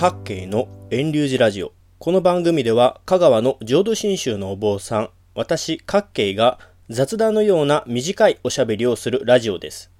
[0.00, 1.72] 各系の遠流寺ラジオ。
[1.98, 9.90] この番組では香川の浄土真宗のお坊さん、私各系が雑談のような短いおしゃべりをするラジオです。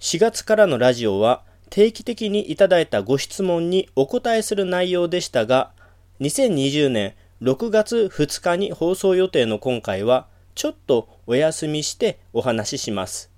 [0.00, 5.72] 4月からのラジオは定期的にいただいたご質問にお答えする内容でしたが、
[6.20, 7.12] 2020年
[7.42, 13.30] 6月2日に放送予定の今回はちょっとお休みしてお話しします。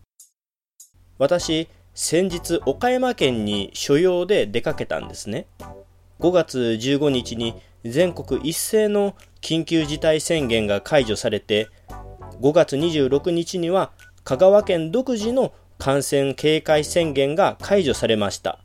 [1.18, 1.66] 私、
[1.98, 5.46] 先日岡山県に所用で出かけたんですね。
[6.20, 7.54] 5月15日に
[7.86, 11.70] 全国一斉の緊急事態宣言が解除されて、
[12.42, 13.92] 5月26日には
[14.24, 18.58] 香川県独自の感染警戒宣言が解除されました。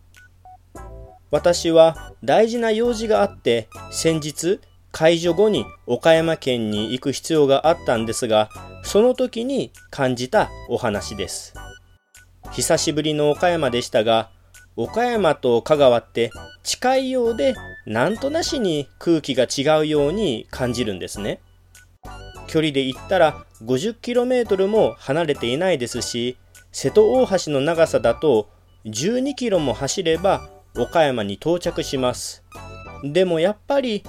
[1.31, 4.59] 私は大事な用事があって先日
[4.91, 8.50] 解除後に岡山県に行く必要があったんですが、
[8.84, 11.53] その時に感じたお話です。
[12.53, 14.29] 久しぶりの岡山でしたが、
[14.75, 16.31] 岡山と香川って
[16.63, 21.39] 近いようで、なんとなしに空気が違うように感じるんですね。
[22.47, 26.38] 距離で言ったら 50km も離れていないですし、
[26.73, 28.49] 瀬戸大橋の長さだと
[28.86, 32.43] 12km も走れば岡山に到着します。
[33.03, 34.03] でもやっぱり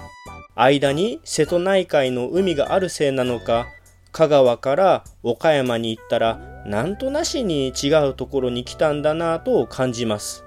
[0.57, 3.67] 間に瀬戸内海の海があるせいなのか、
[4.13, 10.45] 香川から岡山に行ったらなんとなしに違うところに来たんだなぁと感じます。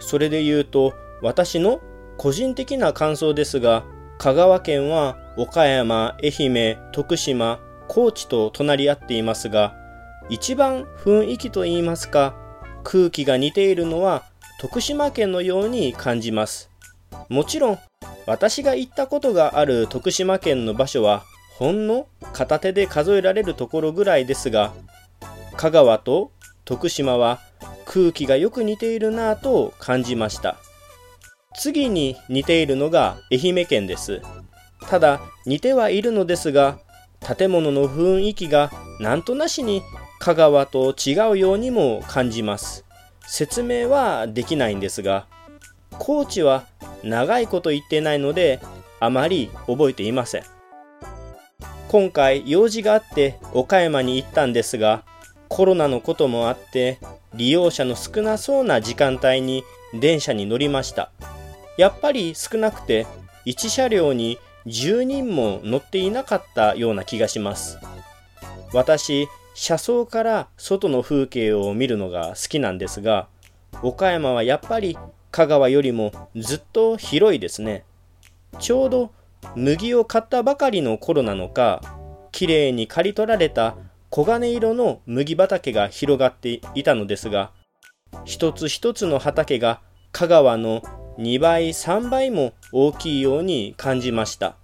[0.00, 1.80] それで言うと私の
[2.16, 3.84] 個人的な感想ですが
[4.18, 9.74] 香川県は岡山、愛媛、徳島、高知と隣り合っていますが
[10.28, 12.34] 一番雰囲気といいますか
[12.84, 14.24] 空気が似ているのは
[14.60, 16.70] 徳島県のように感じます
[17.28, 17.78] もちろん
[18.26, 21.22] 私が行ったことがある徳島県の場所は
[21.58, 24.72] ほんの片手で数えられるところぐらいですが、
[25.56, 26.30] 香川と
[26.64, 27.40] 徳島は
[27.84, 30.56] 空気がよく似ているなぁと感じました。
[31.58, 34.22] 次に似ているのが愛媛県です。
[34.88, 36.78] ただ似てはいるのですが、
[37.36, 38.70] 建物の雰囲気が
[39.00, 39.82] なんとなしに
[40.20, 42.84] 香川と違うようにも感じます。
[43.26, 45.26] 説明はできないんですが、
[45.98, 46.66] 高知は
[47.02, 48.60] 長いこと言ってないので
[49.00, 50.57] あまり覚えていません。
[51.88, 55.04] 今回用事があって岡山に行ったんですが、
[55.48, 56.98] コロナのこともあって
[57.34, 61.10] 利用者の少なそうな時間帯に電車に乗りました。
[61.78, 63.06] やっぱり少なくて
[63.46, 67.78] 1車両に10人も乗っていなかったような気がします。
[68.74, 73.28] 私、車窓から外の風景を見るのが好きなんですが、
[73.82, 74.98] 岡山はやっぱり
[75.30, 77.84] 香川よりもずっと広いですね。
[78.58, 79.10] ちょうど
[79.56, 81.80] 麦を買ったばかりの頃なのか、
[82.32, 83.76] きれいに刈り取られた
[84.10, 87.52] 黄金色の麦畑が広がっていたのですが、
[88.24, 89.80] 一つ一つの畑が
[90.12, 90.82] 香川の
[91.18, 94.56] 2倍3倍も大きいように感じました。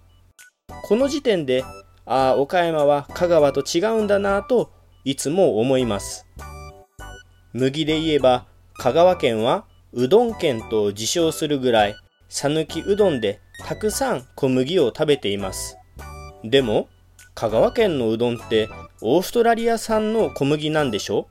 [0.84, 1.64] この時点で、
[2.06, 4.70] ああ、岡山は香川と違うんだなぁと
[5.04, 6.26] いつも思います。
[7.52, 11.94] 麦で言えば香川県はうどん県と自称するぐらい
[12.28, 15.78] 讃岐うどんでたくさん小麦を食べています。
[16.42, 16.88] でも、
[17.34, 18.68] 香川県のうどんって
[19.00, 21.28] オーストラリア産の小麦なんでしょ？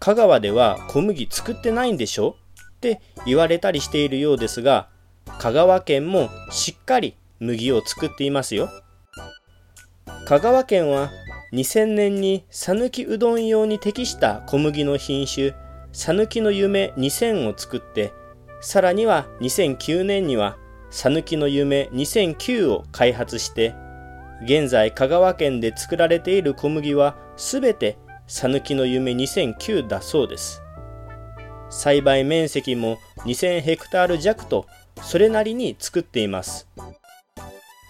[0.00, 2.36] 香川では小麦作ってないんでしょ？
[2.76, 4.88] って言われたりしているようですが、
[5.38, 8.68] 香川県もしっかり麦を作っていますよ。
[10.26, 11.10] 香川県は
[11.52, 15.52] 2000年に讃岐うどん用に適した小麦の品種、
[15.92, 18.12] 讃岐の夢2000を作って、
[18.62, 20.56] さらには2009年には
[20.88, 23.74] 讃岐の夢2009を開発して、
[24.44, 30.62] 現在香川県で作られている小麦はすべて讃岐の夢2009だそうです。
[31.70, 34.66] 栽培面積も2000ヘクタール弱と
[35.02, 36.68] それなりに作っています。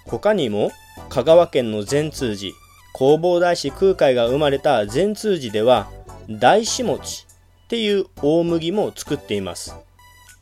[0.06, 0.70] 他にも
[1.10, 2.54] 香川県の善通寺、
[2.96, 5.90] 弘法大師空海が生まれた善通寺では
[6.30, 7.26] 大師餅
[7.64, 9.76] っていう大麦も作っています。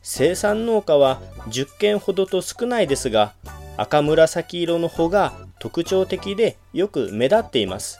[0.03, 3.33] 生産農家は10軒ほどと少ないですが
[3.77, 7.99] 赤紫色の穂が特徴的でよく目立っています。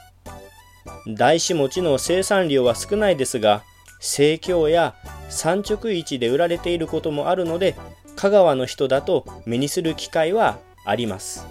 [1.16, 3.64] 大師餅の生産量は少ないですが
[4.00, 4.96] 生協や
[5.30, 7.76] 産直市で売られていることもあるので
[8.16, 11.46] 香川の人だと目にする機会はあります。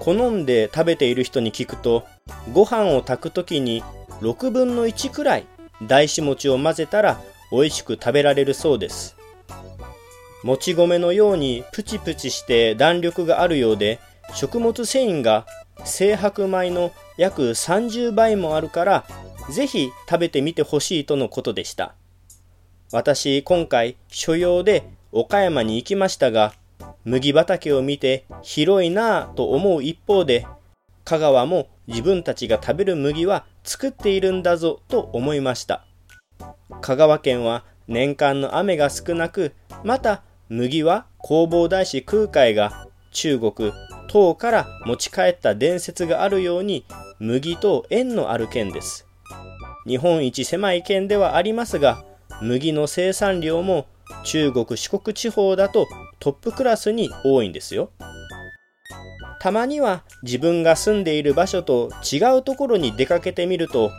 [0.00, 2.04] 好んで食べている人に聞くと
[2.52, 3.82] ご飯を炊く時に
[4.20, 5.46] 6分の1くらい
[5.82, 7.20] 大師餅を混ぜたら
[7.50, 9.16] 美味しく食べられるそうです。
[10.44, 13.98] もち米のようにプチプチして弾力があるようで
[14.32, 15.46] 食物繊維が
[15.84, 19.04] 精白米の約30倍もあるから
[19.50, 21.96] ぜひ食べてみてほしいとのことでした
[22.92, 26.54] 私今回所用で岡山に行きましたが、
[27.04, 30.44] 麦畑を見て広いなぁと思う一方で、
[31.04, 35.84] 香川も自分たちが食べる麦は作っているんだぞと思いました。
[36.80, 39.54] 香川県は年間の雨が少なく、
[39.84, 43.72] また麦は弘法大師空海が中国、
[44.08, 46.84] 唐から持ち帰った伝説があるように
[47.18, 49.06] 麦と縁のある県です。
[49.86, 52.04] 日本一狭い県ではありますが、
[52.42, 53.86] 麦の生産量も
[54.24, 55.86] 中国四国地方だと
[56.20, 57.90] トップクラスに多いんですよ。
[59.40, 63.90] たまには自分が住んでいる場所と違うところに出かけてみると、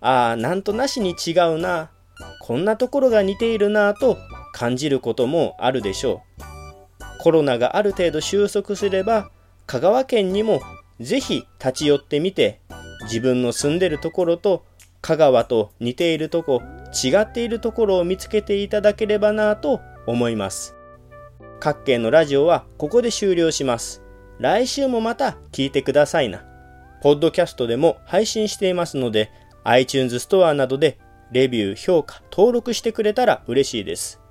[0.00, 1.90] ああ、なんとなしに違うな、
[2.40, 4.18] こんなところが似ているなと
[4.54, 6.44] 感じることもあるでしょう。
[7.18, 9.30] コロナがある程度収束すれば、
[9.66, 10.60] 香川県にも
[11.00, 12.60] ぜひ立ち寄ってみて、
[13.02, 14.64] 自分の住んでるところと
[15.02, 16.62] 香川と似ているとこ、
[17.04, 20.76] 違っているところを見つけていただければなと思います。
[21.58, 24.02] 各県のラジオはここで終了します。
[24.38, 26.44] 来週もまた聞いてくださいな。
[27.02, 29.30] ポッドキャストでも配信していますので、
[29.64, 30.98] iTunes ストアなどで
[31.32, 34.23] レビュー、評価、登録してくれたら嬉しいです。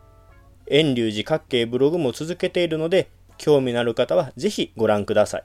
[0.68, 5.44] 遠隆寺各系ブログも続けているので、興味のある方はぜひご覧ください。